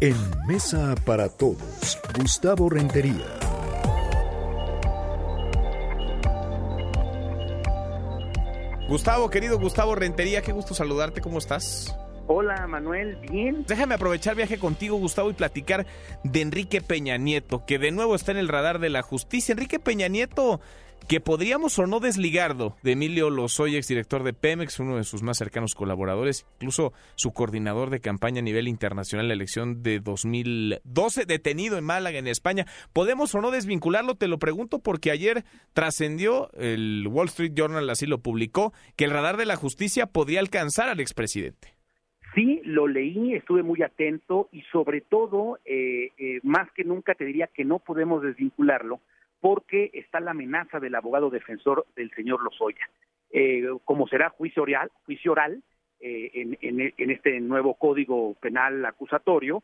En 0.00 0.16
Mesa 0.46 0.94
para 1.04 1.28
Todos, 1.28 1.98
Gustavo 2.18 2.70
Rentería. 2.70 3.26
Gustavo, 8.88 9.28
querido 9.28 9.58
Gustavo 9.58 9.94
Rentería, 9.94 10.40
qué 10.40 10.52
gusto 10.52 10.74
saludarte, 10.74 11.20
¿cómo 11.20 11.38
estás? 11.38 11.94
Hola 12.26 12.66
Manuel, 12.66 13.16
bien. 13.16 13.64
Déjame 13.68 13.96
aprovechar 13.96 14.34
viaje 14.34 14.58
contigo, 14.58 14.96
Gustavo, 14.96 15.28
y 15.30 15.34
platicar 15.34 15.86
de 16.22 16.40
Enrique 16.40 16.80
Peña 16.80 17.18
Nieto, 17.18 17.66
que 17.66 17.78
de 17.78 17.90
nuevo 17.90 18.14
está 18.14 18.32
en 18.32 18.38
el 18.38 18.48
radar 18.48 18.78
de 18.78 18.88
la 18.88 19.02
justicia. 19.02 19.52
Enrique 19.52 19.78
Peña 19.78 20.08
Nieto, 20.08 20.58
que 21.06 21.20
podríamos 21.20 21.78
o 21.78 21.86
no 21.86 22.00
desligarlo 22.00 22.76
de 22.82 22.92
Emilio 22.92 23.28
Lozoya, 23.28 23.76
exdirector 23.76 24.22
de 24.22 24.32
Pemex, 24.32 24.80
uno 24.80 24.96
de 24.96 25.04
sus 25.04 25.22
más 25.22 25.36
cercanos 25.36 25.74
colaboradores, 25.74 26.46
incluso 26.54 26.94
su 27.14 27.32
coordinador 27.32 27.90
de 27.90 28.00
campaña 28.00 28.38
a 28.38 28.42
nivel 28.42 28.68
internacional 28.68 29.26
en 29.26 29.28
la 29.28 29.34
elección 29.34 29.82
de 29.82 30.00
2012, 30.00 31.26
detenido 31.26 31.76
en 31.76 31.84
Málaga, 31.84 32.18
en 32.18 32.26
España. 32.26 32.66
¿Podemos 32.94 33.34
o 33.34 33.42
no 33.42 33.50
desvincularlo? 33.50 34.14
Te 34.14 34.28
lo 34.28 34.38
pregunto 34.38 34.78
porque 34.78 35.10
ayer 35.10 35.44
trascendió, 35.74 36.50
el 36.54 37.06
Wall 37.06 37.28
Street 37.28 37.52
Journal 37.54 37.90
así 37.90 38.06
lo 38.06 38.22
publicó, 38.22 38.72
que 38.96 39.04
el 39.04 39.10
radar 39.10 39.36
de 39.36 39.44
la 39.44 39.56
justicia 39.56 40.06
podría 40.06 40.40
alcanzar 40.40 40.88
al 40.88 41.00
expresidente. 41.00 41.73
Sí, 42.34 42.60
lo 42.64 42.88
leí, 42.88 43.34
estuve 43.34 43.62
muy 43.62 43.80
atento 43.82 44.48
y 44.50 44.62
sobre 44.62 45.00
todo, 45.00 45.60
eh, 45.64 46.10
eh, 46.18 46.40
más 46.42 46.70
que 46.72 46.82
nunca 46.82 47.14
te 47.14 47.24
diría 47.24 47.46
que 47.46 47.64
no 47.64 47.78
podemos 47.78 48.22
desvincularlo 48.22 49.00
porque 49.40 49.90
está 49.92 50.18
la 50.18 50.32
amenaza 50.32 50.80
del 50.80 50.96
abogado 50.96 51.30
defensor 51.30 51.86
del 51.94 52.10
señor 52.12 52.42
Lozoya. 52.42 52.88
Eh, 53.30 53.68
como 53.84 54.08
será 54.08 54.30
juicio 54.30 54.62
oral, 54.62 54.90
juicio 55.04 55.32
oral 55.32 55.62
en, 56.00 56.58
en, 56.60 57.10
este 57.10 57.40
nuevo 57.40 57.74
código 57.74 58.34
penal 58.34 58.84
acusatorio, 58.84 59.62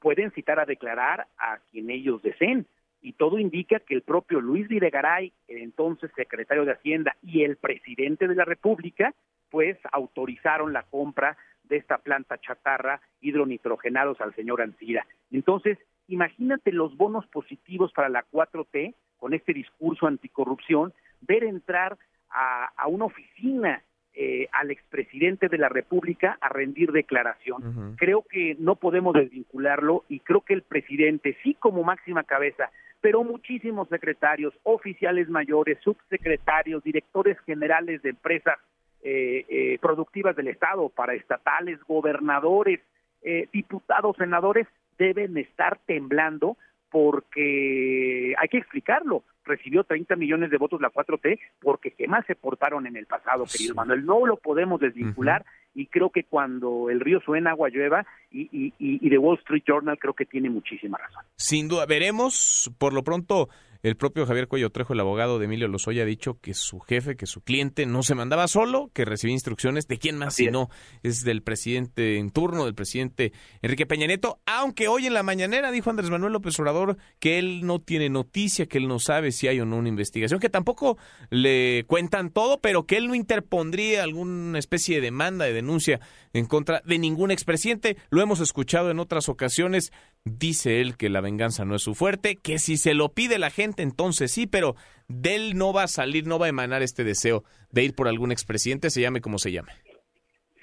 pueden 0.00 0.30
citar 0.30 0.58
a 0.58 0.64
declarar 0.64 1.26
a 1.36 1.58
quien 1.70 1.90
ellos 1.90 2.22
deseen. 2.22 2.66
Y 3.02 3.12
todo 3.12 3.38
indica 3.38 3.80
que 3.80 3.94
el 3.94 4.00
propio 4.00 4.40
Luis 4.40 4.68
Videgaray, 4.68 5.34
el 5.48 5.58
entonces 5.58 6.10
secretario 6.16 6.64
de 6.64 6.72
Hacienda, 6.72 7.14
y 7.22 7.42
el 7.42 7.56
presidente 7.56 8.26
de 8.26 8.34
la 8.34 8.46
República, 8.46 9.12
pues 9.50 9.76
autorizaron 9.92 10.72
la 10.72 10.84
compra 10.84 11.36
de 11.68 11.76
esta 11.76 11.98
planta 11.98 12.38
chatarra 12.38 13.00
hidronitrogenados 13.20 14.20
al 14.20 14.34
señor 14.34 14.62
Ancira. 14.62 15.06
Entonces, 15.30 15.78
imagínate 16.08 16.72
los 16.72 16.96
bonos 16.96 17.26
positivos 17.26 17.92
para 17.92 18.08
la 18.08 18.24
4T 18.30 18.94
con 19.18 19.34
este 19.34 19.52
discurso 19.52 20.06
anticorrupción, 20.06 20.92
ver 21.22 21.44
entrar 21.44 21.96
a, 22.30 22.86
una 22.88 23.06
oficina 23.06 23.82
eh, 24.12 24.48
al 24.52 24.70
expresidente 24.70 25.48
de 25.48 25.58
la 25.58 25.68
República 25.68 26.38
a 26.40 26.48
rendir 26.48 26.92
declaración. 26.92 27.96
Creo 27.96 28.22
que 28.22 28.56
no 28.58 28.76
podemos 28.76 29.14
desvincularlo 29.14 30.04
y 30.08 30.20
creo 30.20 30.42
que 30.42 30.54
el 30.54 30.62
presidente, 30.62 31.36
sí 31.42 31.54
como 31.54 31.82
máxima 31.82 32.24
cabeza, 32.24 32.70
pero 33.00 33.24
muchísimos 33.24 33.88
secretarios, 33.88 34.54
oficiales 34.62 35.28
mayores, 35.28 35.78
subsecretarios, 35.82 36.82
directores 36.82 37.38
generales 37.40 38.02
de 38.02 38.10
empresas 38.10 38.58
eh, 39.08 39.46
eh, 39.48 39.78
productivas 39.80 40.34
del 40.34 40.48
Estado, 40.48 40.88
para 40.88 41.14
estatales, 41.14 41.78
gobernadores, 41.86 42.80
eh, 43.22 43.48
diputados, 43.52 44.16
senadores, 44.16 44.66
deben 44.98 45.38
estar 45.38 45.78
temblando 45.86 46.56
porque 46.90 48.34
hay 48.36 48.48
que 48.48 48.58
explicarlo. 48.58 49.22
Recibió 49.44 49.84
30 49.84 50.16
millones 50.16 50.50
de 50.50 50.58
votos 50.58 50.80
la 50.80 50.90
4T 50.90 51.38
porque 51.60 51.92
qué 51.92 52.08
más 52.08 52.26
se 52.26 52.34
portaron 52.34 52.88
en 52.88 52.96
el 52.96 53.06
pasado, 53.06 53.44
querido 53.44 53.76
Manuel. 53.76 54.04
No 54.04 54.26
lo 54.26 54.38
podemos 54.38 54.80
desvincular 54.80 55.46
y 55.72 55.86
creo 55.86 56.10
que 56.10 56.24
cuando 56.24 56.90
el 56.90 56.98
río 56.98 57.20
suena, 57.20 57.50
agua 57.50 57.68
llueva 57.68 58.04
y, 58.32 58.48
y, 58.50 58.72
y, 58.80 59.08
The 59.08 59.18
Wall 59.18 59.38
Street 59.38 59.62
Journal 59.64 60.00
creo 60.00 60.14
que 60.14 60.24
tiene 60.24 60.50
muchísima 60.50 60.98
razón. 60.98 61.22
Sin 61.36 61.68
duda, 61.68 61.86
veremos 61.86 62.74
por 62.76 62.92
lo 62.92 63.04
pronto 63.04 63.50
el 63.82 63.96
propio 63.96 64.26
Javier 64.26 64.48
Cuello 64.48 64.70
Trejo, 64.70 64.92
el 64.92 65.00
abogado 65.00 65.38
de 65.38 65.46
Emilio 65.46 65.68
Lozoya, 65.68 66.02
ha 66.02 66.06
dicho 66.06 66.38
que 66.40 66.54
su 66.54 66.80
jefe, 66.80 67.16
que 67.16 67.26
su 67.26 67.40
cliente 67.40 67.86
no 67.86 68.02
se 68.02 68.14
mandaba 68.14 68.48
solo, 68.48 68.90
que 68.92 69.04
recibía 69.04 69.34
instrucciones 69.34 69.86
de 69.86 69.98
quién 69.98 70.18
más, 70.18 70.34
si 70.34 70.46
no 70.46 70.68
es 71.02 71.22
del 71.22 71.42
presidente 71.42 72.18
en 72.18 72.30
turno, 72.30 72.64
del 72.64 72.74
presidente 72.74 73.32
Enrique 73.62 73.86
Peña 73.86 74.06
Nieto, 74.06 74.40
aunque 74.46 74.88
hoy 74.88 75.06
en 75.06 75.14
la 75.14 75.22
mañanera 75.22 75.70
dijo 75.70 75.90
Andrés 75.90 76.10
Manuel 76.10 76.32
López 76.32 76.58
Obrador 76.60 76.96
que 77.18 77.38
él 77.38 77.66
no 77.66 77.80
tiene 77.80 78.08
noticia, 78.08 78.66
que 78.66 78.78
él 78.78 78.88
no 78.88 78.98
sabe 78.98 79.32
si 79.32 79.48
hay 79.48 79.60
o 79.60 79.66
no 79.66 79.76
una 79.76 79.88
investigación, 79.88 80.40
que 80.40 80.50
tampoco 80.50 80.98
le 81.30 81.84
cuentan 81.86 82.30
todo, 82.30 82.60
pero 82.60 82.86
que 82.86 82.96
él 82.96 83.08
no 83.08 83.14
interpondría 83.14 84.02
alguna 84.02 84.58
especie 84.58 84.96
de 84.96 85.02
demanda, 85.02 85.44
de 85.44 85.52
denuncia 85.52 86.00
en 86.32 86.46
contra 86.46 86.82
de 86.84 86.98
ningún 86.98 87.30
expresidente. 87.30 87.96
Lo 88.10 88.22
hemos 88.22 88.40
escuchado 88.40 88.90
en 88.90 88.98
otras 88.98 89.28
ocasiones. 89.28 89.92
Dice 90.28 90.80
él 90.80 90.96
que 90.96 91.08
la 91.08 91.20
venganza 91.20 91.64
no 91.64 91.76
es 91.76 91.82
su 91.82 91.94
fuerte, 91.94 92.34
que 92.34 92.58
si 92.58 92.76
se 92.76 92.94
lo 92.94 93.10
pide 93.10 93.38
la 93.38 93.48
gente, 93.48 93.84
entonces 93.84 94.32
sí, 94.32 94.48
pero 94.48 94.74
de 95.06 95.36
él 95.36 95.56
no 95.56 95.72
va 95.72 95.84
a 95.84 95.86
salir, 95.86 96.26
no 96.26 96.40
va 96.40 96.46
a 96.46 96.48
emanar 96.48 96.82
este 96.82 97.04
deseo 97.04 97.44
de 97.70 97.84
ir 97.84 97.94
por 97.94 98.08
algún 98.08 98.32
expresidente, 98.32 98.90
se 98.90 99.00
llame 99.00 99.20
como 99.20 99.38
se 99.38 99.52
llame. 99.52 99.70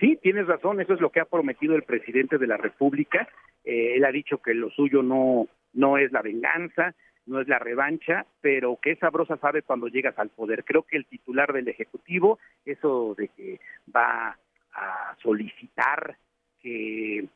Sí, 0.01 0.19
tienes 0.21 0.47
razón, 0.47 0.81
eso 0.81 0.93
es 0.93 0.99
lo 0.99 1.11
que 1.11 1.21
ha 1.21 1.25
prometido 1.25 1.75
el 1.75 1.83
presidente 1.83 2.37
de 2.37 2.45
la 2.45 2.57
República. 2.57 3.29
Eh, 3.63 3.95
él 3.95 4.03
ha 4.03 4.11
dicho 4.11 4.39
que 4.39 4.53
lo 4.53 4.69
suyo 4.69 5.01
no, 5.01 5.47
no 5.71 5.97
es 5.97 6.11
la 6.11 6.21
venganza, 6.21 6.93
no 7.25 7.39
es 7.39 7.47
la 7.47 7.57
revancha, 7.57 8.25
pero 8.41 8.77
que 8.81 8.97
sabrosa 8.97 9.37
sabe 9.37 9.61
cuando 9.61 9.87
llegas 9.87 10.19
al 10.19 10.27
poder. 10.27 10.65
Creo 10.65 10.83
que 10.83 10.97
el 10.97 11.05
titular 11.05 11.53
del 11.53 11.69
Ejecutivo, 11.69 12.37
eso 12.65 13.15
de 13.17 13.29
que 13.29 13.61
va 13.95 14.37
a 14.73 15.15
solicitar 15.21 16.17
que 16.61 17.27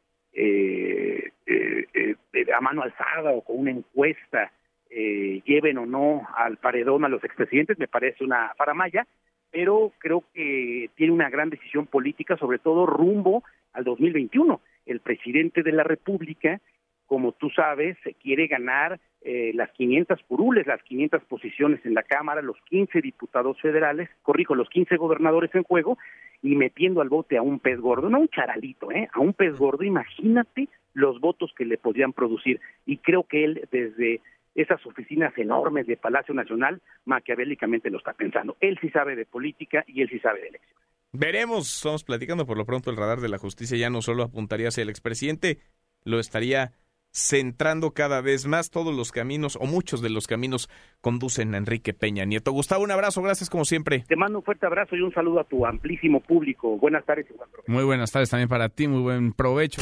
a 2.58 2.62
mano 2.62 2.82
alzada 2.82 3.32
o 3.32 3.42
con 3.42 3.60
una 3.60 3.72
encuesta 3.72 4.52
lleven 4.90 5.78
o 5.78 5.86
no 5.86 6.28
al 6.36 6.58
paredón 6.58 7.06
a 7.06 7.10
los 7.10 7.24
expresidentes, 7.24 7.78
me 7.78 7.88
parece 7.88 8.24
una 8.24 8.54
faramaya, 8.58 9.06
pero 9.52 9.92
creo 10.00 10.24
que 10.34 10.90
tiene 10.96 11.14
una 11.14 11.30
gran 11.30 11.50
decisión 11.50 11.86
política, 11.86 12.38
sobre 12.38 12.58
todo 12.58 12.86
rumbo 12.86 13.44
al 13.74 13.84
2021. 13.84 14.60
El 14.86 15.02
presidente 15.02 15.62
de 15.62 15.74
la 15.74 15.84
República 15.84 16.62
como 17.08 17.32
tú 17.32 17.50
sabes, 17.50 17.98
quiere 18.22 18.48
ganar 18.48 19.00
eh, 19.22 19.52
las 19.56 19.72
500 19.72 20.20
curules, 20.28 20.68
las 20.68 20.84
500 20.84 21.24
posiciones 21.24 21.84
en 21.86 21.94
la 21.94 22.04
Cámara, 22.04 22.42
los 22.42 22.58
15 22.70 23.02
diputados 23.02 23.60
federales, 23.62 24.10
corrijo, 24.22 24.54
los 24.54 24.70
15 24.70 24.98
gobernadores 24.98 25.54
en 25.56 25.64
juego, 25.64 25.98
y 26.44 26.56
metiendo 26.56 27.02
al 27.02 27.10
bote 27.10 27.38
a 27.38 27.42
un 27.42 27.60
pez 27.60 27.80
gordo, 27.80 28.10
no 28.10 28.20
un 28.20 28.28
charalito, 28.28 28.92
¿eh? 28.92 29.10
a 29.12 29.20
un 29.20 29.34
pez 29.34 29.58
gordo, 29.58 29.84
imagínate 29.84 30.68
los 30.98 31.22
votos 31.22 31.52
que 31.56 31.64
le 31.64 31.78
podrían 31.78 32.12
producir. 32.12 32.60
Y 32.86 32.98
creo 32.98 33.24
que 33.24 33.44
él, 33.44 33.68
desde 33.72 34.20
esas 34.56 34.84
oficinas 34.88 35.32
enormes 35.38 35.86
de 35.86 35.96
Palacio 35.96 36.34
Nacional, 36.34 36.82
maquiavélicamente 37.06 37.92
lo 37.92 38.00
está 38.00 38.14
pensando. 38.14 38.58
Él 38.60 38.80
sí 38.82 38.90
sabe 38.90 39.16
de 39.16 39.26
política 39.26 39.86
y 39.88 40.02
él 40.02 40.10
sí 40.10 40.20
sabe 40.20 40.42
de 40.42 40.48
elecciones. 40.48 40.88
Veremos, 41.14 41.76
estamos 41.76 42.04
platicando 42.04 42.48
por 42.48 42.58
lo 42.58 42.66
pronto 42.66 42.90
el 42.90 42.98
radar 42.98 43.20
de 43.20 43.30
la 43.30 43.38
justicia 43.38 43.78
ya 43.78 43.92
no 43.92 44.02
solo 44.02 44.24
apuntaría 44.24 44.70
hacia 44.70 44.82
el 44.82 44.90
expresidente, 44.90 45.60
lo 46.04 46.20
estaría 46.20 46.72
centrando 47.12 47.92
cada 47.92 48.22
vez 48.22 48.48
más 48.48 48.70
todos 48.70 48.96
los 48.96 49.12
caminos 49.12 49.56
o 49.56 49.66
muchos 49.66 50.02
de 50.02 50.10
los 50.10 50.28
caminos 50.28 50.70
conducen 51.02 51.54
a 51.54 51.58
Enrique 51.58 51.94
Peña 51.94 52.26
Nieto. 52.26 52.52
Gustavo, 52.52 52.84
un 52.84 52.92
abrazo, 52.92 53.22
gracias 53.22 53.50
como 53.50 53.66
siempre. 53.66 54.04
Te 54.08 54.16
mando 54.16 54.40
un 54.40 54.44
fuerte 54.44 54.66
abrazo 54.66 54.96
y 54.96 55.02
un 55.02 55.14
saludo 55.14 55.40
a 55.40 55.44
tu 55.44 55.66
amplísimo 55.66 56.20
público. 56.20 56.78
Buenas 56.78 57.06
tardes 57.06 57.28
y 57.30 57.34
buen 57.34 57.50
provecho. 57.50 57.72
Muy 57.72 57.84
buenas 57.84 58.12
tardes 58.12 58.30
también 58.32 58.50
para 58.50 58.70
ti, 58.70 58.88
muy 58.88 59.02
buen 59.02 59.34
provecho 59.34 59.82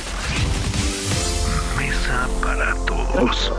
para 2.42 2.76
todos. 2.86 3.52